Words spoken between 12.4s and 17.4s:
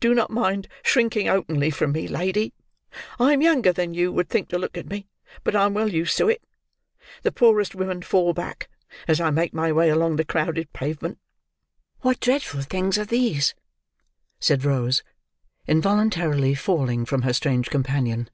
things are these!" said Rose, involuntarily falling from her